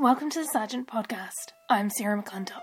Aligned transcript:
Welcome 0.00 0.30
to 0.30 0.38
the 0.38 0.48
Sarjeant 0.54 0.86
Podcast. 0.86 1.50
I'm 1.68 1.90
Sarah 1.90 2.22
McClintock. 2.22 2.62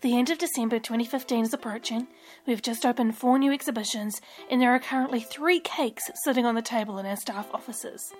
The 0.00 0.18
end 0.18 0.30
of 0.30 0.38
December 0.38 0.80
2015 0.80 1.44
is 1.44 1.54
approaching. 1.54 2.08
We've 2.44 2.60
just 2.60 2.84
opened 2.84 3.16
four 3.16 3.38
new 3.38 3.52
exhibitions, 3.52 4.20
and 4.50 4.60
there 4.60 4.74
are 4.74 4.80
currently 4.80 5.20
three 5.20 5.60
cakes 5.60 6.10
sitting 6.24 6.44
on 6.44 6.56
the 6.56 6.60
table 6.60 6.98
in 6.98 7.06
our 7.06 7.14
staff 7.14 7.48
offices. 7.54 8.12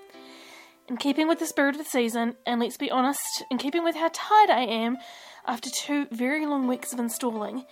In 0.87 0.97
keeping 0.97 1.27
with 1.27 1.41
the 1.41 1.47
spirit 1.47 1.75
of 1.75 1.79
the 1.79 1.91
season, 1.91 2.37
and 2.47 2.61
let's 2.61 2.77
be 2.77 2.89
honest, 2.89 3.43
in 3.51 3.59
keeping 3.59 3.83
with 3.83 3.97
how 3.97 4.11
tired 4.13 4.51
I 4.51 4.61
am 4.61 4.99
after 5.45 5.69
two 5.69 6.07
very 6.13 6.47
long 6.47 6.69
weeks 6.69 6.93
of 6.93 7.01
installing, 7.01 7.67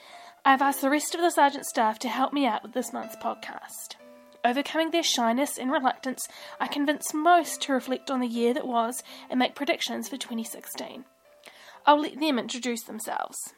I've 0.45 0.61
asked 0.61 0.81
the 0.81 0.91
rest 0.91 1.15
of 1.15 1.21
the 1.21 1.31
Sarjeant 1.31 1.67
staff 1.67 2.01
to 2.01 2.09
help 2.09 2.33
me 2.33 2.47
out 2.47 2.65
with 2.65 2.73
this 2.73 2.93
month's 2.93 3.15
podcast. 3.15 3.95
Overcoming 4.45 4.91
their 4.91 5.03
shyness 5.03 5.59
and 5.59 5.73
reluctance, 5.73 6.29
I 6.61 6.67
convinced 6.69 7.15
most 7.15 7.63
to 7.63 7.73
reflect 7.73 8.11
on 8.11 8.21
the 8.21 8.27
year 8.27 8.55
that 8.55 8.67
was 8.67 9.03
and 9.29 9.39
make 9.39 9.55
predictions 9.55 10.09
for 10.09 10.17
2016. 10.17 11.05
I'll 11.85 12.01
let 12.01 12.19
them 12.19 12.39
introduce 12.39 12.83
themselves. 12.83 13.55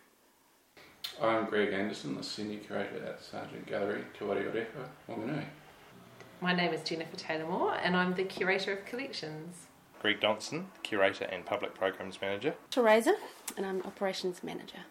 I'm 1.21 1.47
Greg 1.47 1.73
Anderson, 1.73 2.17
the 2.17 2.23
Senior 2.23 2.59
Curator 2.61 3.05
at 3.05 3.21
Sarjeant 3.21 3.67
Gallery, 3.67 4.05
Te 4.19 4.25
Whare 4.25 4.49
o 4.49 4.53
Rehua, 4.53 4.89
Wanganui. 5.09 5.45
My 6.41 6.55
name 6.55 6.73
is 6.73 6.83
Jennifer 6.83 7.17
Taylor 7.17 7.47
Moore, 7.49 7.77
and 7.83 7.97
I'm 7.97 8.15
the 8.15 8.25
Curator 8.25 8.73
of 8.73 8.85
Collections. 8.85 9.67
Greg 10.01 10.21
Donson, 10.21 10.67
Curator 10.85 11.25
and 11.25 11.45
Public 11.45 11.75
Programs 11.75 12.21
Manager. 12.21 12.55
Teresa, 12.71 13.17
and 13.57 13.67
I'm 13.67 13.83
Operations 13.83 14.45
Manager. 14.45 14.85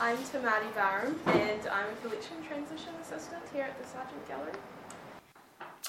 I'm 0.00 0.16
Tamari 0.16 0.72
Barum, 0.74 1.14
and 1.26 1.68
I'm 1.68 1.86
a 1.88 1.96
Collection 2.02 2.36
Transition 2.46 2.92
Assistant 3.00 3.42
here 3.52 3.64
at 3.64 3.78
the 3.78 3.84
Sarjeant 3.84 4.26
Gallery. 4.26 4.52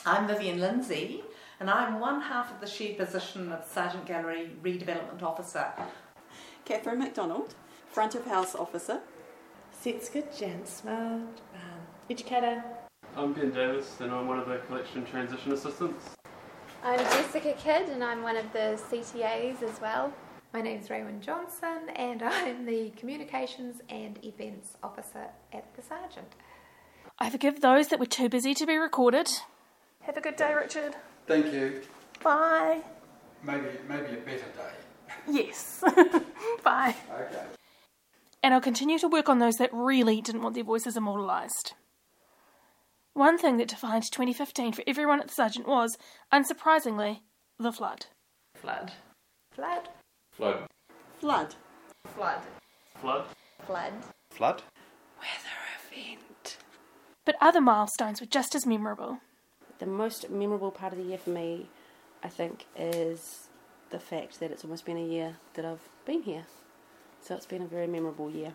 I'm 0.06 0.28
Vivian 0.28 0.60
Lindsay, 0.60 1.24
and 1.60 1.70
I'm 1.70 2.00
one 2.00 2.22
half 2.22 2.52
of 2.52 2.60
the 2.60 2.68
shared 2.68 2.98
position 2.98 3.52
of 3.52 3.66
Sarjeant 3.66 4.06
Gallery 4.06 4.52
Redevelopment 4.62 5.24
Officer. 5.24 5.72
Catherine 6.66 7.00
McDonald, 7.00 7.56
Front 7.88 8.16
of 8.16 8.26
House 8.26 8.56
Officer. 8.56 9.00
Setska 9.84 10.24
Jansma, 10.38 11.22
um, 11.22 11.30
Educator. 12.10 12.64
I'm 13.16 13.34
Ben 13.34 13.52
Davis, 13.52 14.00
and 14.00 14.12
I'm 14.12 14.28
one 14.28 14.40
of 14.40 14.48
the 14.48 14.58
Collection 14.68 15.06
Transition 15.06 15.54
Assistants. 15.54 16.10
I'm 16.84 17.00
Jessica 17.00 17.54
Kidd, 17.54 17.90
and 17.90 18.04
I'm 18.04 18.22
one 18.22 18.38
of 18.38 18.52
the 18.54 18.80
CTAs 18.90 19.64
as 19.64 19.80
well. 19.82 20.14
My 20.54 20.62
name 20.62 20.80
is 20.80 20.88
Raywin 20.88 21.20
Johnson, 21.20 21.90
and 21.96 22.22
I'm 22.24 22.68
the 22.68 22.92
Communications 22.92 23.82
and 23.90 24.24
Events 24.24 24.78
Officer 24.84 25.26
at 25.52 25.66
the 25.76 25.82
Sarjeant. 25.82 26.36
I 27.18 27.32
forgive 27.32 27.62
those 27.62 27.88
that 27.88 28.00
were 28.00 28.06
too 28.06 28.30
busy 28.30 28.54
to 28.54 28.68
be 28.68 28.78
recorded. 28.78 29.28
Have 30.02 30.16
a 30.16 30.22
good 30.22 30.36
day, 30.36 30.54
Richard. 30.54 30.96
Thank 31.26 31.52
you. 31.52 31.82
Bye. 32.24 32.82
Maybe 33.44 33.66
maybe 33.90 34.14
a 34.14 34.18
better 34.18 34.38
day. 34.38 34.74
Yes. 35.28 35.84
Bye. 36.64 36.96
Okay. 37.12 37.46
And 38.44 38.54
I'll 38.54 38.62
continue 38.62 39.00
to 39.00 39.08
work 39.08 39.30
on 39.30 39.40
those 39.40 39.56
that 39.56 39.74
really 39.74 40.22
didn't 40.22 40.44
want 40.44 40.54
their 40.54 40.64
voices 40.64 40.96
immortalised. 40.96 41.74
One 43.14 43.40
thing 43.40 43.58
that 43.58 43.70
defined 43.70 44.04
2015 44.12 44.74
for 44.74 44.84
everyone 44.86 45.20
at 45.20 45.30
the 45.30 45.34
Sarjeant 45.34 45.68
was, 45.68 45.98
unsurprisingly, 46.32 47.22
the 47.58 47.72
flood. 47.72 48.08
Flood. 48.56 48.92
Flood. 49.52 49.90
Flood. 50.36 50.64
Flood. 51.20 51.56
Flood. 52.16 52.42
Flood. 52.96 53.26
Flood. 53.68 53.94
Flood. 54.32 54.64
Weather 55.20 55.60
event. 55.92 56.58
But 57.24 57.36
other 57.40 57.62
milestones 57.62 58.20
were 58.20 58.26
just 58.26 58.56
as 58.56 58.66
memorable. 58.66 59.20
The 59.78 59.86
most 59.86 60.32
memorable 60.32 60.72
part 60.72 60.92
of 60.92 60.98
the 60.98 61.06
year 61.06 61.20
for 61.20 61.30
me, 61.30 61.68
I 62.24 62.30
think, 62.30 62.66
is 62.76 63.48
the 63.92 64.00
fact 64.00 64.40
that 64.40 64.50
it's 64.50 64.64
almost 64.64 64.86
been 64.86 64.98
a 64.98 65.06
year 65.06 65.38
that 65.54 65.66
I've 65.66 65.88
been 66.04 66.24
here. 66.24 66.46
So 67.22 67.36
it's 67.36 67.46
been 67.46 67.62
a 67.62 67.68
very 67.68 67.88
memorable 67.88 68.32
year. 68.32 68.54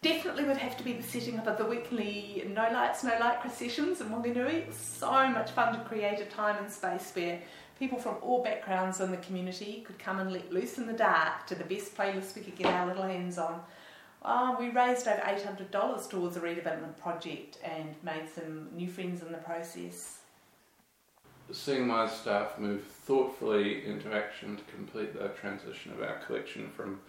Definitely 0.00 0.44
would 0.44 0.58
have 0.58 0.76
to 0.76 0.84
be 0.84 0.92
the 0.92 1.02
setting 1.02 1.40
up 1.40 1.48
of 1.48 1.58
the 1.58 1.64
weekly 1.64 2.48
No 2.54 2.70
Lights, 2.72 3.02
No 3.02 3.10
Lycra 3.10 3.50
sessions 3.50 4.00
in 4.00 4.10
Wanganui. 4.10 4.68
It's 4.68 4.78
so 4.78 5.28
much 5.28 5.50
fun 5.50 5.74
to 5.74 5.80
create 5.80 6.20
a 6.20 6.26
time 6.26 6.62
and 6.62 6.72
space 6.72 7.10
where 7.14 7.40
people 7.78 7.98
from 7.98 8.16
all 8.22 8.42
backgrounds 8.42 9.00
in 9.00 9.10
the 9.10 9.16
community 9.18 9.84
could 9.86 9.98
come 9.98 10.18
and 10.18 10.32
let 10.32 10.52
loose 10.52 10.78
in 10.78 10.86
the 10.86 10.92
dark 10.92 11.46
to 11.46 11.54
the 11.54 11.64
best 11.64 11.96
playlist 11.96 12.34
we 12.34 12.42
could 12.42 12.56
get 12.56 12.66
our 12.66 12.86
little 12.86 13.04
hands 13.04 13.38
on. 13.38 13.60
Oh, 14.24 14.56
we 14.58 14.70
raised 14.70 15.06
over 15.06 15.20
$800 15.20 16.10
towards 16.10 16.36
a 16.36 16.40
redevelopment 16.40 16.98
project 16.98 17.58
and 17.62 17.94
made 18.02 18.28
some 18.34 18.68
new 18.74 18.88
friends 18.88 19.22
in 19.22 19.30
the 19.30 19.38
process. 19.38 20.18
Seeing 21.52 21.86
my 21.86 22.08
staff 22.08 22.58
move 22.58 22.84
thoughtfully 22.84 23.86
into 23.86 24.12
action 24.12 24.56
to 24.56 24.62
complete 24.64 25.14
the 25.14 25.28
transition 25.28 25.92
of 25.92 26.02
our 26.02 26.18
collection 26.18 26.70
from 26.76 27.00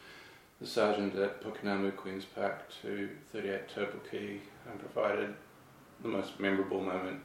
the 0.62 0.68
Sarjeant 0.68 1.18
at 1.22 1.44
Pukenamu 1.44 1.96
Queen's 1.96 2.25
Park 2.25 2.62
to 2.81 3.09
38 3.34 3.68
Taupo 3.68 4.00
Quay 4.09 4.40
and 4.69 4.79
provided 4.79 5.34
the 6.02 6.08
most 6.08 6.40
memorable 6.40 6.81
moment 6.81 7.22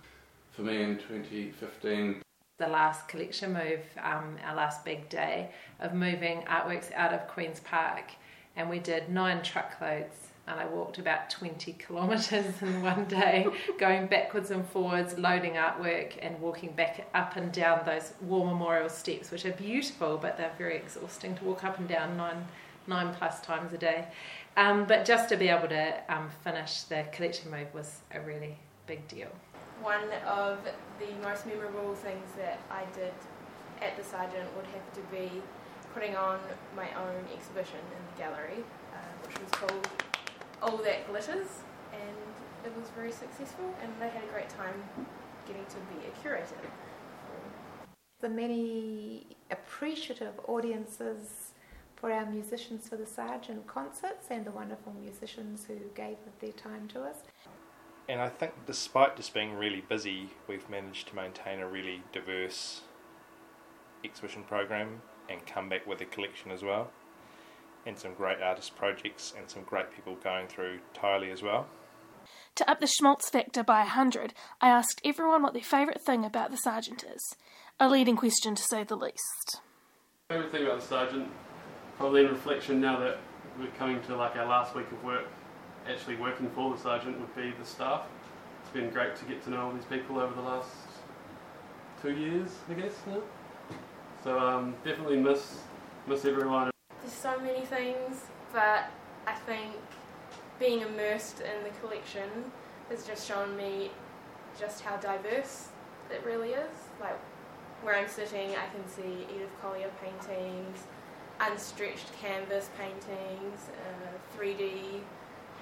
for 0.53 0.63
me 0.63 0.83
in 0.83 0.97
2015. 0.97 2.24
The 2.65 2.71
last 2.71 3.09
collection 3.09 3.53
move, 3.53 3.81
um, 4.03 4.39
our 4.43 4.55
last 4.55 4.87
big 4.87 5.11
day 5.11 5.51
of 5.81 5.93
moving 5.93 6.45
artworks 6.49 6.91
out 6.95 7.13
of 7.13 7.29
Queen's 7.29 7.61
Park, 7.61 8.13
and 8.57 8.71
we 8.71 8.79
did 8.79 9.11
nine 9.11 9.43
truckloads. 9.43 10.29
And 10.47 10.59
I 10.59 10.65
walked 10.65 10.99
about 10.99 11.29
20 11.29 11.73
kilometres 11.87 12.63
in 12.63 12.83
one 12.83 13.05
day, 13.05 13.47
going 13.79 14.07
backwards 14.07 14.51
and 14.51 14.67
forwards, 14.67 15.19
loading 15.19 15.55
artwork, 15.55 16.15
and 16.23 16.41
walking 16.41 16.73
back 16.73 17.07
up 17.13 17.37
and 17.37 17.53
down 17.53 17.85
those 17.85 18.15
war 18.23 18.47
memorial 18.47 18.89
steps, 18.89 19.31
which 19.31 19.45
are 19.45 19.53
beautiful, 19.53 20.17
but 20.17 20.39
they're 20.39 20.55
very 20.57 20.77
exhausting 20.79 21.35
to 21.35 21.45
walk 21.45 21.65
up 21.65 21.79
and 21.79 21.87
down 21.87 22.17
nine 22.17 22.47
nine 22.87 23.15
plus 23.15 23.43
times 23.43 23.75
a 23.75 23.79
day. 23.79 24.07
Um, 24.57 24.87
but 24.87 25.05
just 25.05 25.29
to 25.29 25.37
be 25.37 25.49
able 25.49 25.69
to 25.69 25.95
um, 26.09 26.31
finish 26.43 26.85
the 26.85 27.05
collection 27.13 27.51
move 27.51 27.75
was 27.75 28.01
a 28.11 28.21
really 28.23 28.57
big 28.87 29.07
deal. 29.09 29.29
One 29.83 30.11
of 30.27 30.59
the 30.99 31.27
most 31.27 31.47
memorable 31.47 31.95
things 31.95 32.27
that 32.37 32.61
I 32.71 32.85
did 32.95 33.13
at 33.83 33.97
the 33.97 34.03
Sarjeant 34.03 34.49
would 34.57 34.67
have 34.67 34.93
to 34.95 35.01
be 35.11 35.43
putting 35.93 36.17
on 36.17 36.39
my 36.77 36.89
own 36.95 37.25
exhibition 37.35 37.79
in 37.79 38.03
the 38.15 38.23
gallery, 38.23 38.65
uh, 38.93 39.27
which 39.27 39.39
was 39.41 39.51
called 39.51 39.89
All 40.63 40.77
That 40.79 41.07
Glitters, 41.09 41.49
and 41.93 42.17
it 42.65 42.73
was 42.79 42.89
very 42.91 43.13
successful, 43.13 43.75
and 43.83 43.93
I 44.01 44.09
had 44.09 44.25
a 44.25 44.33
great 44.33 44.49
time 44.49 44.83
getting 45.47 45.65
to 45.67 45.77
be 45.93 46.07
a 46.07 46.21
curator. 46.23 46.57
The 48.21 48.29
many 48.29 49.27
appreciative 49.51 50.35
audiences 50.49 51.53
for 51.97 52.11
our 52.11 52.27
musicians 52.27 52.89
for 52.89 52.97
the 52.97 53.05
Sarjeant 53.05 53.67
concerts 53.67 54.27
and 54.31 54.45
the 54.45 54.51
wonderful 54.51 54.95
musicians 55.03 55.67
who 55.67 55.77
gave 55.95 56.17
their 56.41 56.53
time 56.53 56.89
to 56.89 57.03
us. 57.03 57.17
And 58.09 58.21
I 58.21 58.29
think 58.29 58.53
despite 58.67 59.17
just 59.17 59.33
being 59.33 59.55
really 59.55 59.81
busy, 59.81 60.31
we've 60.47 60.69
managed 60.69 61.09
to 61.09 61.17
maintain 61.17 61.61
a 61.61 61.69
really 61.69 62.03
diverse 62.13 62.83
exhibition 64.05 64.45
program 64.45 65.01
and 65.29 65.47
come 65.47 65.71
back 65.71 65.87
with 65.87 66.01
a 66.03 66.05
collection 66.05 66.51
as 66.51 66.63
well. 66.63 66.91
And 67.87 67.99
some 67.99 68.15
great 68.15 68.43
artist 68.43 68.77
projects 68.77 69.33
and 69.37 69.49
some 69.49 69.63
great 69.63 69.95
people 69.95 70.17
going 70.23 70.49
through 70.49 70.81
Tylee 70.95 71.33
as 71.33 71.43
well. 71.43 71.67
To 72.57 72.71
up 72.71 72.81
the 72.81 72.87
schmaltz 72.87 73.29
factor 73.29 73.63
by 73.63 73.83
a 73.83 73.87
hundred, 73.87 74.33
I 74.61 74.69
asked 74.69 75.01
everyone 75.05 75.43
what 75.43 75.55
their 75.55 75.63
favourite 75.63 76.01
thing 76.03 76.25
about 76.25 76.51
the 76.51 76.57
Sarjeant 76.57 77.05
is. 77.15 77.37
A 77.81 77.89
leading 77.89 78.17
question 78.17 78.55
to 78.55 78.63
say 78.63 78.85
the 78.85 78.97
least. 78.97 79.61
Favourite 80.29 80.53
thing 80.53 80.65
about 80.65 80.81
the 80.81 80.95
Sarjeant, 80.95 81.29
probably 81.99 82.25
in 82.25 82.31
reflection 82.31 82.81
now 82.81 82.99
that 83.01 83.19
we're 83.59 83.67
coming 83.79 84.01
to 84.03 84.17
like 84.17 84.37
our 84.37 84.47
last 84.47 84.75
week 84.75 84.91
of 84.93 85.03
work, 85.03 85.27
actually 85.89 86.17
working 86.17 86.49
for 86.51 86.75
the 86.75 86.77
Sarjeant 86.77 87.19
would 87.19 87.35
be 87.37 87.53
the 87.59 87.65
staff. 87.65 88.07
It's 88.63 88.73
been 88.73 88.91
great 88.91 89.17
to 89.17 89.25
get 89.25 89.43
to 89.45 89.51
know 89.51 89.67
all 89.67 89.73
these 89.73 89.85
people 89.85 90.19
over 90.19 90.35
the 90.35 90.43
last 90.43 90.71
two 92.01 92.13
years, 92.13 92.51
I 92.69 92.75
guess. 92.75 92.95
Yeah? 93.07 93.19
So 94.23 94.39
um, 94.39 94.75
definitely 94.85 95.19
miss 95.19 95.61
miss 96.07 96.25
everyone. 96.25 96.71
There's 97.01 97.13
so 97.13 97.39
many 97.41 97.65
things, 97.67 98.23
but 98.53 98.91
I 99.27 99.35
think 99.47 99.73
being 100.59 100.81
immersed 100.81 101.41
in 101.41 101.63
the 101.63 101.71
collection 101.81 102.29
has 102.91 103.07
just 103.07 103.27
shown 103.27 103.57
me 103.57 103.91
just 104.59 104.83
how 104.83 104.97
diverse 104.97 105.69
it 106.11 106.23
really 106.25 106.51
is. 106.51 106.77
Like 107.01 107.19
where 107.83 107.97
I'm 107.97 108.09
sitting, 108.09 108.51
I 108.51 108.67
can 108.75 108.87
see 108.89 109.27
Edith 109.35 109.51
Collier 109.61 109.91
paintings, 110.03 110.85
unstretched 111.41 112.07
canvas 112.21 112.71
paintings, 112.79 113.69
uh, 113.69 114.39
3D 114.39 115.01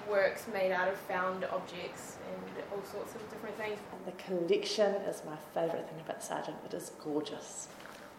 works 0.08 0.46
made 0.52 0.72
out 0.72 0.88
of 0.88 0.96
found 0.96 1.44
objects, 1.44 2.16
and 2.28 2.64
all 2.72 2.82
sorts 2.84 3.14
of 3.14 3.30
different 3.30 3.56
things. 3.56 3.78
The 4.04 4.12
collection 4.12 4.94
is 5.02 5.22
my 5.24 5.36
favourite 5.54 5.88
thing 5.88 6.00
about 6.00 6.20
the 6.20 6.26
Sarjeant. 6.26 6.64
It 6.64 6.74
is 6.74 6.92
gorgeous. 7.02 7.68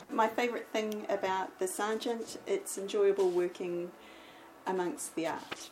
My 0.09 0.27
favourite 0.27 0.67
thing 0.67 1.05
about 1.09 1.59
the 1.59 1.65
Sarjeant, 1.65 2.37
it's 2.45 2.77
enjoyable 2.77 3.29
working 3.29 3.91
amongst 4.67 5.15
the 5.15 5.27
art. 5.27 5.69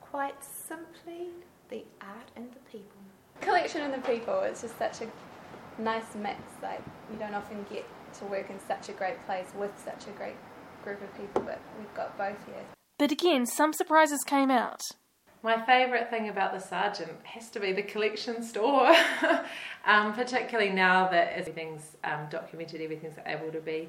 Quite 0.00 0.42
simply, 0.44 1.28
the 1.68 1.84
art 2.00 2.30
and 2.36 2.50
the 2.52 2.60
people. 2.70 2.98
Collection 3.40 3.82
and 3.82 3.94
the 3.94 4.06
people, 4.08 4.40
it's 4.40 4.62
just 4.62 4.78
such 4.78 5.00
a 5.00 5.82
nice 5.82 6.14
mix. 6.14 6.40
Like, 6.62 6.82
you 7.10 7.18
don't 7.18 7.34
often 7.34 7.64
get 7.70 7.84
to 8.18 8.24
work 8.26 8.50
in 8.50 8.58
such 8.66 8.88
a 8.88 8.92
great 8.92 9.24
place 9.26 9.46
with 9.56 9.72
such 9.84 10.06
a 10.08 10.10
great 10.16 10.36
group 10.84 11.02
of 11.02 11.16
people, 11.16 11.42
but 11.42 11.60
we've 11.78 11.94
got 11.94 12.16
both 12.18 12.44
here. 12.46 12.64
But 12.98 13.12
again, 13.12 13.46
some 13.46 13.72
surprises 13.72 14.22
came 14.26 14.50
out. 14.50 14.82
My 15.42 15.58
favourite 15.64 16.10
thing 16.10 16.28
about 16.28 16.52
the 16.52 16.58
Sarjeant 16.58 17.24
has 17.24 17.48
to 17.50 17.60
be 17.60 17.72
the 17.72 17.82
collection 17.82 18.42
store, 18.42 18.94
um, 19.86 20.12
particularly 20.12 20.68
now 20.70 21.08
that 21.08 21.32
everything's 21.34 21.96
um, 22.04 22.26
documented, 22.30 22.82
everything's 22.82 23.16
able 23.24 23.50
to 23.50 23.60
be 23.60 23.88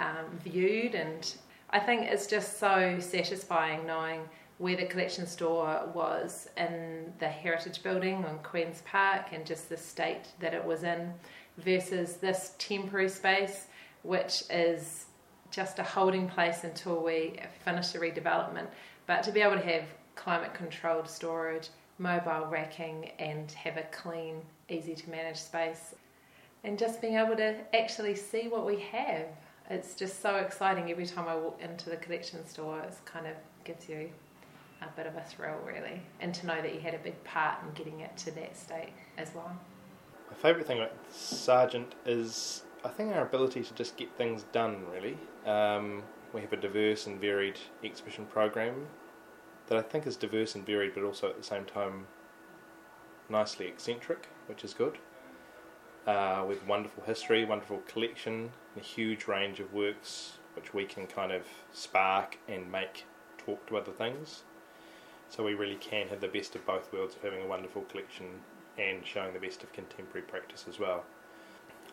um, 0.00 0.26
viewed, 0.42 0.96
and 0.96 1.32
I 1.70 1.78
think 1.78 2.02
it's 2.02 2.26
just 2.26 2.58
so 2.58 2.96
satisfying 2.98 3.86
knowing 3.86 4.22
where 4.58 4.76
the 4.76 4.84
collection 4.84 5.28
store 5.28 5.88
was 5.94 6.48
in 6.56 7.12
the 7.20 7.28
heritage 7.28 7.84
building 7.84 8.24
on 8.24 8.40
Queen's 8.42 8.82
Park 8.82 9.26
and 9.32 9.46
just 9.46 9.68
the 9.68 9.76
state 9.76 10.26
that 10.40 10.54
it 10.54 10.64
was 10.64 10.82
in 10.82 11.12
versus 11.58 12.16
this 12.16 12.54
temporary 12.58 13.08
space, 13.08 13.68
which 14.02 14.42
is 14.50 15.06
just 15.52 15.78
a 15.78 15.84
holding 15.84 16.28
place 16.28 16.64
until 16.64 17.00
we 17.00 17.38
finish 17.64 17.88
the 17.90 18.00
redevelopment. 18.00 18.66
But 19.06 19.22
to 19.22 19.32
be 19.32 19.40
able 19.40 19.56
to 19.56 19.66
have 19.66 19.84
climate 20.20 20.52
controlled 20.52 21.08
storage, 21.08 21.70
mobile 21.98 22.46
racking, 22.50 23.10
and 23.18 23.50
have 23.52 23.78
a 23.78 23.84
clean, 23.90 24.42
easy 24.68 24.94
to 24.94 25.08
manage 25.10 25.38
space, 25.38 25.94
and 26.62 26.78
just 26.78 27.00
being 27.00 27.14
able 27.14 27.34
to 27.34 27.56
actually 27.74 28.14
see 28.14 28.46
what 28.46 28.66
we 28.66 28.78
have. 28.78 29.26
It's 29.70 29.94
just 29.94 30.20
so 30.20 30.36
exciting 30.36 30.90
every 30.90 31.06
time 31.06 31.26
I 31.26 31.36
walk 31.36 31.58
into 31.62 31.88
the 31.88 31.96
collection 31.96 32.46
store. 32.46 32.80
It 32.80 32.94
kind 33.06 33.26
of 33.26 33.34
gives 33.64 33.88
you 33.88 34.10
a 34.82 34.88
bit 34.94 35.06
of 35.06 35.16
a 35.16 35.22
thrill, 35.22 35.58
really, 35.64 36.02
and 36.20 36.34
to 36.34 36.46
know 36.46 36.60
that 36.60 36.74
you 36.74 36.80
had 36.80 36.94
a 36.94 36.98
big 36.98 37.22
part 37.24 37.56
in 37.64 37.72
getting 37.72 38.00
it 38.00 38.14
to 38.18 38.30
that 38.32 38.56
state 38.56 38.92
as 39.16 39.34
well. 39.34 39.56
My 40.28 40.36
favourite 40.36 40.66
thing 40.66 40.78
about 40.78 40.92
Sarjeant 41.10 41.92
is, 42.04 42.64
I 42.84 42.88
think, 42.88 43.14
our 43.14 43.22
ability 43.22 43.62
to 43.62 43.74
just 43.74 43.96
get 43.96 44.14
things 44.18 44.44
done, 44.52 44.84
really. 44.92 45.16
Um, 45.46 46.02
we 46.34 46.42
have 46.42 46.52
a 46.52 46.56
diverse 46.56 47.06
and 47.06 47.18
varied 47.18 47.58
exhibition 47.82 48.26
program 48.26 48.86
that 49.70 49.78
I 49.78 49.82
think 49.82 50.04
is 50.06 50.16
diverse 50.16 50.56
and 50.56 50.66
varied, 50.66 50.94
but 50.94 51.04
also 51.04 51.30
at 51.30 51.36
the 51.38 51.44
same 51.44 51.64
time 51.64 52.08
nicely 53.28 53.68
eccentric, 53.68 54.26
which 54.46 54.64
is 54.64 54.74
good. 54.74 54.98
Uh, 56.06 56.44
with 56.46 56.66
wonderful 56.66 57.04
history, 57.04 57.44
wonderful 57.44 57.78
collection, 57.86 58.50
a 58.76 58.80
huge 58.80 59.26
range 59.26 59.60
of 59.60 59.72
works 59.72 60.38
which 60.54 60.74
we 60.74 60.84
can 60.84 61.06
kind 61.06 61.30
of 61.30 61.44
spark 61.72 62.36
and 62.48 62.70
make 62.72 63.06
talk 63.38 63.64
to 63.68 63.76
other 63.76 63.92
things. 63.92 64.42
So 65.28 65.44
we 65.44 65.54
really 65.54 65.76
can 65.76 66.08
have 66.08 66.20
the 66.20 66.26
best 66.26 66.56
of 66.56 66.66
both 66.66 66.92
worlds 66.92 67.14
of 67.14 67.22
having 67.22 67.42
a 67.42 67.46
wonderful 67.46 67.82
collection 67.82 68.26
and 68.76 69.06
showing 69.06 69.32
the 69.32 69.38
best 69.38 69.62
of 69.62 69.72
contemporary 69.72 70.26
practice 70.26 70.66
as 70.68 70.80
well. 70.80 71.04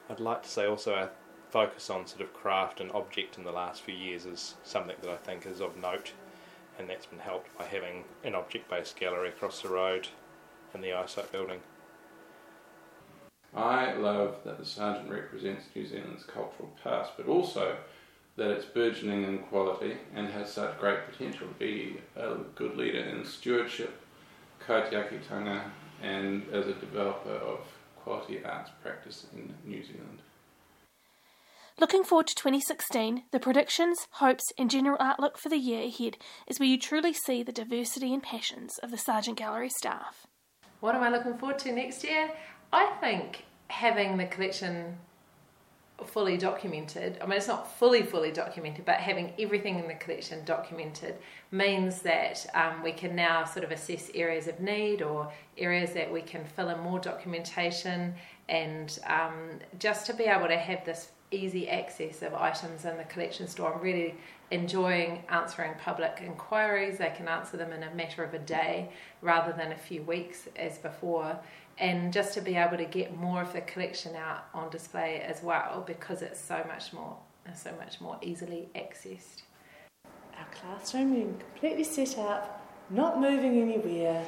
I'd 0.10 0.20
like 0.20 0.42
to 0.42 0.50
say 0.50 0.66
also 0.66 0.96
our 0.96 1.12
focus 1.52 1.92
on 1.92 2.08
sort 2.08 2.22
of 2.22 2.34
craft 2.34 2.82
and 2.82 2.92
object 2.94 3.38
in 3.38 3.44
the 3.44 3.52
last 3.52 3.84
few 3.84 3.94
years 3.94 4.26
is 4.26 4.56
something 4.64 4.96
that 5.02 5.12
I 5.12 5.18
think 5.18 5.46
is 5.46 5.62
of 5.62 5.78
note, 5.78 6.14
and 6.78 6.90
that's 6.90 7.06
been 7.06 7.20
helped 7.20 7.56
by 7.58 7.66
having 7.66 8.04
an 8.24 8.36
object 8.36 8.70
based 8.70 9.00
gallery 9.00 9.30
across 9.30 9.62
the 9.62 9.70
road 9.70 10.08
in 10.74 10.82
the 10.82 10.94
i-SITE 10.94 11.32
building. 11.32 11.60
I 13.56 13.94
love 13.94 14.38
that 14.44 14.58
the 14.58 14.64
Sarjeant 14.64 15.10
represents 15.10 15.66
New 15.74 15.86
Zealand's 15.88 16.24
cultural 16.24 16.72
past, 16.84 17.14
but 17.18 17.28
also 17.28 17.78
that 18.36 18.52
it's 18.52 18.66
burgeoning 18.66 19.24
in 19.24 19.40
quality 19.40 19.98
and 20.16 20.28
has 20.28 20.52
such 20.52 20.80
great 20.80 21.00
potential 21.10 21.48
to 21.48 21.54
be 21.56 21.98
a 22.16 22.36
good 22.56 22.78
leader 22.78 23.00
in 23.00 23.26
stewardship, 23.26 24.00
kaitiakitanga, 24.66 25.64
and 26.04 26.48
as 26.54 26.68
a 26.68 26.74
developer 26.74 27.32
of 27.32 27.62
quality 27.96 28.44
arts 28.46 28.70
practice 28.84 29.26
in 29.34 29.54
New 29.66 29.84
Zealand. 29.84 30.20
Looking 31.80 32.04
forward 32.04 32.26
to 32.26 32.34
2016, 32.34 33.26
the 33.32 33.40
predictions, 33.40 34.08
hopes, 34.14 34.52
and 34.58 34.68
general 34.68 34.98
outlook 35.00 35.38
for 35.38 35.50
the 35.50 35.60
year 35.60 35.84
ahead 35.84 36.18
is 36.48 36.60
where 36.60 36.68
you 36.68 36.80
truly 36.80 37.14
see 37.14 37.44
the 37.44 37.52
diversity 37.52 38.12
and 38.16 38.24
passions 38.24 38.80
of 38.82 38.90
the 38.90 38.98
Sarjeant 38.98 39.36
Gallery 39.36 39.70
staff. 39.70 40.26
What 40.80 40.96
am 40.96 41.04
I 41.04 41.10
looking 41.10 41.38
forward 41.38 41.60
to 41.60 41.72
next 41.72 42.04
year? 42.04 42.32
I 42.74 42.88
think 43.00 43.46
having 43.68 44.18
the 44.18 44.26
collection 44.26 44.98
fully 46.04 46.36
documented, 46.36 47.20
I 47.22 47.28
mean, 47.28 47.38
it's 47.38 47.48
not 47.48 47.72
fully, 47.78 48.02
fully 48.02 48.32
documented, 48.32 48.84
but 48.84 48.96
having 48.96 49.34
everything 49.38 49.78
in 49.78 49.88
the 49.88 49.94
collection 49.94 50.44
documented 50.46 51.18
means 51.52 52.02
that 52.02 52.44
um, 52.56 52.82
we 52.82 52.92
can 52.92 53.16
now 53.16 53.46
sort 53.46 53.64
of 53.64 53.70
assess 53.70 54.10
areas 54.16 54.48
of 54.48 54.60
need 54.60 55.04
or 55.04 55.32
areas 55.60 55.94
that 55.94 56.12
we 56.12 56.24
can 56.24 56.44
fill 56.44 56.70
in 56.70 56.80
more 56.80 56.98
documentation 56.98 58.16
and 58.50 58.98
um, 59.06 59.60
just 59.78 60.08
to 60.08 60.14
be 60.14 60.24
able 60.24 60.48
to 60.48 60.58
have 60.58 60.84
this 60.84 61.12
easy 61.32 61.68
access 61.70 62.22
of 62.22 62.34
items 62.34 62.86
in 62.86 62.98
the 62.98 63.04
collection 63.06 63.48
store. 63.48 63.74
I'm 63.74 63.82
really 63.82 64.16
enjoying 64.52 65.24
answering 65.30 65.74
public 65.84 66.22
inquiries. 66.26 66.98
They 66.98 67.14
can 67.16 67.28
answer 67.28 67.58
them 67.58 67.74
in 67.74 67.84
a 67.84 67.94
matter 67.94 68.24
of 68.24 68.34
a 68.34 68.40
day 68.40 68.90
rather 69.22 69.54
than 69.54 69.72
a 69.72 69.78
few 69.78 70.04
weeks 70.04 70.48
as 70.56 70.78
before. 70.78 71.40
And 71.80 72.12
just 72.12 72.34
to 72.34 72.42
be 72.42 72.56
able 72.56 72.78
to 72.78 72.86
get 72.86 73.16
more 73.16 73.42
of 73.42 73.54
the 73.54 73.62
collection 73.62 74.16
out 74.16 74.46
on 74.54 74.70
display 74.70 75.22
as 75.22 75.44
well 75.44 75.84
because 75.86 76.22
it's 76.22 76.40
so 76.40 76.64
much 76.68 76.94
more 76.94 77.18
so 77.56 77.72
much 77.80 78.02
more 78.02 78.18
easily 78.22 78.70
accessed. 78.76 79.44
Our 80.38 80.48
classroom 80.52 81.14
being 81.14 81.38
completely 81.38 81.84
set 81.84 82.18
up, 82.18 82.66
not 82.90 83.20
moving 83.20 83.62
anywhere, 83.62 84.26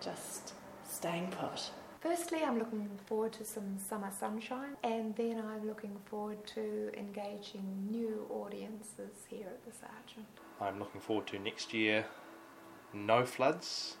just 0.00 0.54
staying 0.88 1.28
put. 1.28 1.70
Firstly, 2.06 2.44
I'm 2.44 2.56
looking 2.56 2.88
forward 3.06 3.32
to 3.32 3.44
some 3.44 3.78
summer 3.78 4.12
sunshine, 4.16 4.76
and 4.84 5.16
then 5.16 5.42
I'm 5.44 5.66
looking 5.66 5.96
forward 6.04 6.46
to 6.54 6.92
engaging 6.96 7.88
new 7.90 8.24
audiences 8.30 9.26
here 9.28 9.48
at 9.48 9.64
the 9.64 9.72
Sarjeant. 9.72 10.24
I'm 10.60 10.78
looking 10.78 11.00
forward 11.00 11.26
to 11.28 11.38
next 11.40 11.74
year 11.74 12.04
no 12.94 13.26
floods, 13.26 13.96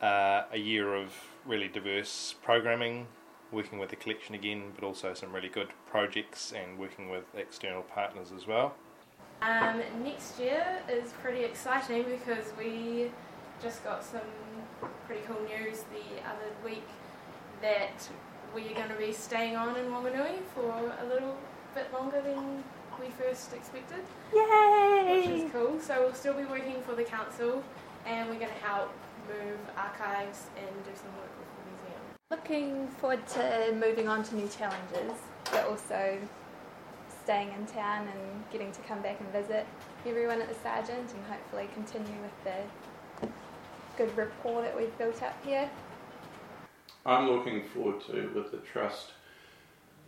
uh, 0.00 0.44
a 0.50 0.56
year 0.56 0.94
of 0.94 1.12
really 1.44 1.68
diverse 1.68 2.34
programming, 2.42 3.06
working 3.52 3.78
with 3.78 3.90
the 3.90 3.96
collection 3.96 4.34
again, 4.34 4.72
but 4.74 4.82
also 4.82 5.12
some 5.12 5.30
really 5.30 5.50
good 5.50 5.68
projects 5.90 6.52
and 6.52 6.78
working 6.78 7.10
with 7.10 7.24
external 7.36 7.82
partners 7.82 8.32
as 8.34 8.46
well. 8.46 8.74
Um, 9.42 9.82
next 10.02 10.40
year 10.40 10.80
is 10.88 11.12
pretty 11.20 11.44
exciting 11.44 12.04
because 12.04 12.46
we 12.58 13.10
just 13.62 13.84
got 13.84 14.02
some 14.02 14.22
pretty 15.06 15.20
cool 15.26 15.42
news 15.42 15.84
the 15.92 16.22
other 16.26 16.50
week 16.64 16.88
that 17.62 18.08
we're 18.54 18.74
going 18.74 18.88
to 18.88 18.96
be 18.96 19.12
staying 19.12 19.56
on 19.56 19.76
in 19.76 19.86
Wanganui 19.86 20.38
for 20.54 20.92
a 21.00 21.06
little 21.06 21.36
bit 21.74 21.92
longer 21.92 22.20
than 22.20 22.62
we 23.00 23.08
first 23.10 23.52
expected. 23.52 23.98
Yay! 24.34 25.20
Which 25.20 25.44
is 25.44 25.52
cool. 25.52 25.80
So 25.80 26.00
we'll 26.00 26.14
still 26.14 26.34
be 26.34 26.44
working 26.44 26.80
for 26.82 26.94
the 26.94 27.04
council 27.04 27.62
and 28.06 28.28
we're 28.28 28.38
going 28.38 28.52
to 28.52 28.66
help 28.66 28.90
move 29.28 29.58
archives 29.76 30.46
and 30.56 30.68
do 30.84 30.90
some 30.94 31.12
work 31.16 31.32
with 31.38 31.48
the 31.56 31.64
museum. 31.70 32.02
Looking 32.30 32.88
forward 32.98 33.26
to 33.28 33.74
moving 33.78 34.08
on 34.08 34.22
to 34.24 34.34
new 34.36 34.48
challenges, 34.48 35.18
but 35.50 35.66
also 35.66 36.18
staying 37.24 37.52
in 37.58 37.66
town 37.66 38.06
and 38.06 38.44
getting 38.52 38.70
to 38.72 38.80
come 38.82 39.02
back 39.02 39.18
and 39.20 39.28
visit 39.32 39.66
everyone 40.06 40.40
at 40.40 40.48
the 40.48 40.54
Sarjeant 40.54 41.12
and 41.12 41.24
hopefully 41.28 41.68
continue 41.74 42.14
with 42.22 42.44
the 42.44 43.28
good 43.96 44.16
rapport 44.16 44.62
that 44.62 44.76
we've 44.76 44.96
built 44.98 45.22
up 45.22 45.36
here. 45.44 45.68
I'm 47.06 47.28
looking 47.28 47.62
forward 47.62 48.00
to, 48.06 48.32
with 48.34 48.50
the 48.50 48.58
Trust, 48.58 49.12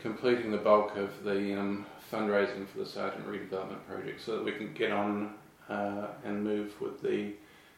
completing 0.01 0.51
the 0.51 0.59
bulk 0.59 0.97
of 0.97 1.23
the 1.23 1.57
um, 1.57 1.87
fundraising 2.13 2.67
for 2.67 2.79
the 2.79 2.85
Sarjeant 2.85 3.25
redevelopment 3.25 3.87
project 3.87 4.21
so 4.21 4.35
that 4.35 4.45
we 4.45 4.51
can 4.51 4.75
get 4.75 4.91
on 4.91 5.35
uh, 5.69 6.09
and 6.25 6.43
move 6.43 6.81
with 6.81 7.01
the 7.01 7.35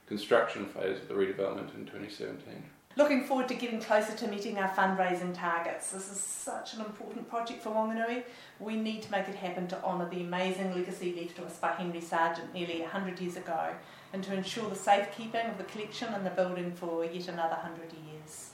construction 0.06 0.64
phase 0.64 0.96
of 0.96 1.08
the 1.08 1.14
redevelopment 1.14 1.74
in 1.74 1.84
2017. 1.84 2.62
Looking 2.96 3.24
forward 3.24 3.46
to 3.48 3.54
getting 3.54 3.78
closer 3.78 4.16
to 4.16 4.26
meeting 4.26 4.58
our 4.58 4.70
fundraising 4.70 5.34
targets. 5.34 5.92
This 5.92 6.10
is 6.10 6.18
such 6.18 6.72
an 6.72 6.80
important 6.80 7.28
project 7.28 7.62
for 7.62 7.70
Wanganui. 7.70 8.24
We 8.58 8.76
need 8.76 9.02
to 9.02 9.10
make 9.10 9.28
it 9.28 9.34
happen 9.34 9.68
to 9.68 9.84
honour 9.84 10.08
the 10.08 10.22
amazing 10.22 10.74
legacy 10.74 11.14
left 11.14 11.36
to 11.36 11.44
us 11.44 11.58
by 11.58 11.72
Henry 11.72 12.00
Sarjeant 12.00 12.54
nearly 12.54 12.80
100 12.80 13.20
years 13.20 13.36
ago 13.36 13.74
and 14.14 14.24
to 14.24 14.34
ensure 14.34 14.68
the 14.70 14.76
safekeeping 14.76 15.46
of 15.46 15.58
the 15.58 15.64
collection 15.64 16.08
and 16.14 16.24
the 16.24 16.30
building 16.30 16.72
for 16.72 17.04
yet 17.04 17.28
another 17.28 17.56
100 17.56 17.92
years. 17.92 18.52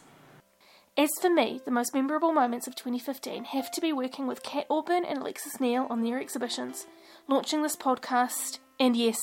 As 0.98 1.10
for 1.20 1.28
me, 1.28 1.60
the 1.66 1.70
most 1.70 1.92
memorable 1.92 2.32
moments 2.32 2.66
of 2.66 2.74
2015 2.74 3.44
have 3.44 3.70
to 3.72 3.82
be 3.82 3.92
working 3.92 4.26
with 4.26 4.42
Cat 4.42 4.64
Auburn 4.70 5.04
and 5.04 5.18
Alexis 5.18 5.60
Neal 5.60 5.86
on 5.90 6.02
their 6.02 6.18
exhibitions, 6.18 6.86
launching 7.28 7.62
this 7.62 7.76
podcast, 7.76 8.60
and 8.80 8.96
yes, 8.96 9.18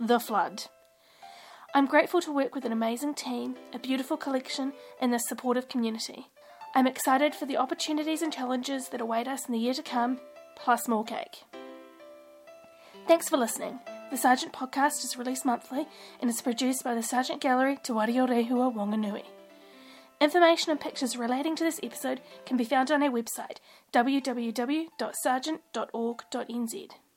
The 0.00 0.18
Flood. 0.18 0.64
I'm 1.76 1.86
grateful 1.86 2.20
to 2.22 2.34
work 2.34 2.56
with 2.56 2.64
an 2.64 2.72
amazing 2.72 3.14
team, 3.14 3.54
a 3.72 3.78
beautiful 3.78 4.16
collection, 4.16 4.72
and 5.00 5.12
this 5.12 5.28
supportive 5.28 5.68
community. 5.68 6.26
I'm 6.74 6.88
excited 6.88 7.36
for 7.36 7.46
the 7.46 7.56
opportunities 7.56 8.20
and 8.20 8.32
challenges 8.32 8.88
that 8.88 9.00
await 9.00 9.28
us 9.28 9.46
in 9.46 9.52
the 9.52 9.60
year 9.60 9.74
to 9.74 9.82
come, 9.82 10.18
plus 10.56 10.88
more 10.88 11.04
cake. 11.04 11.44
Thanks 13.06 13.28
for 13.28 13.36
listening. 13.36 13.78
The 14.10 14.16
Sarjeant 14.16 14.52
podcast 14.52 15.04
is 15.04 15.16
released 15.16 15.44
monthly 15.44 15.86
and 16.20 16.28
is 16.28 16.42
produced 16.42 16.82
by 16.82 16.96
the 16.96 17.00
Sarjeant 17.00 17.40
Gallery 17.40 17.78
Te 17.80 17.92
Whare 17.92 18.10
o 18.10 18.26
Rehua 18.26 18.74
Wanganui. 18.74 19.22
Information 20.22 20.70
and 20.70 20.80
pictures 20.80 21.16
relating 21.16 21.56
to 21.56 21.64
this 21.64 21.80
episode 21.82 22.20
can 22.46 22.56
be 22.56 22.62
found 22.62 22.92
on 22.92 23.02
our 23.02 23.10
website 23.10 23.56
www.sarjeant.org.nz. 23.92 26.88